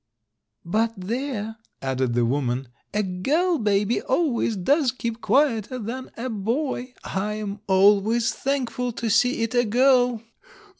"But 0.65 0.93
there," 0.97 1.57
added 1.79 2.15
the 2.15 2.25
woman, 2.25 2.69
"a 2.91 3.03
girl 3.03 3.59
baby 3.59 4.01
always 4.01 4.55
does 4.55 4.91
keep 4.91 5.21
quieter 5.21 5.77
than 5.77 6.09
a 6.17 6.27
boy— 6.27 6.95
I'm 7.03 7.59
always 7.67 8.33
thankful 8.33 8.93
to 8.93 9.11
see 9.11 9.43
it 9.43 9.53
a 9.53 9.63
girl. 9.63 10.23